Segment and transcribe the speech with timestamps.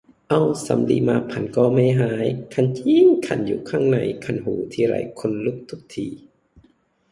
[0.29, 6.07] เอาสำลีมาพันก็ไม่หาย คันจริ๊ง คันอยู่ข้างใน คันหูทีไรขนลุกทุกที